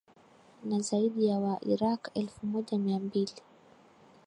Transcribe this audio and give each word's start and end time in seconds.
na 0.63 0.79
zaidi 0.79 1.25
ya 1.25 1.39
wairaq 1.39 2.09
elfu 2.13 2.45
moja 2.47 2.77
mia 2.77 2.99
mbili 2.99 3.31